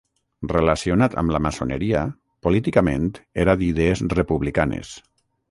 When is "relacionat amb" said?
0.51-1.33